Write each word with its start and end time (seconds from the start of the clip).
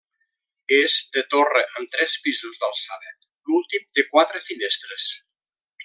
És 0.77 0.95
de 1.17 1.23
torre 1.33 1.61
amb 1.81 1.93
tres 1.97 2.15
pisos 2.23 2.63
d'alçada; 2.63 3.13
l'últim 3.53 3.87
té 3.99 4.07
quatre 4.11 4.43
finestres. 4.51 5.11